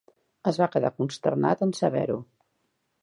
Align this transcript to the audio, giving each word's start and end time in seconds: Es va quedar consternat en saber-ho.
Es 0.51 0.57
va 0.61 0.67
quedar 0.75 0.91
consternat 1.01 1.61
en 1.67 1.75
saber-ho. 1.81 2.17